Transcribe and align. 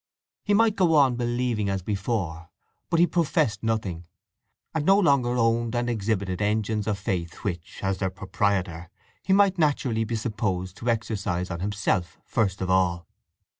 He 0.43 0.55
might 0.55 0.75
go 0.75 0.95
on 0.95 1.15
believing 1.15 1.69
as 1.69 1.83
before, 1.83 2.49
but 2.89 2.99
he 2.99 3.05
professed 3.05 3.61
nothing, 3.61 4.07
and 4.73 4.83
no 4.83 4.97
longer 4.97 5.37
owned 5.37 5.75
and 5.75 5.87
exhibited 5.87 6.41
engines 6.41 6.87
of 6.87 6.97
faith 6.97 7.43
which, 7.43 7.81
as 7.83 7.99
their 7.99 8.09
proprietor, 8.09 8.89
he 9.21 9.31
might 9.31 9.59
naturally 9.59 10.03
be 10.03 10.15
supposed 10.15 10.75
to 10.77 10.89
exercise 10.89 11.51
on 11.51 11.59
himself 11.59 12.17
first 12.25 12.61
of 12.61 12.69
all. 12.71 13.05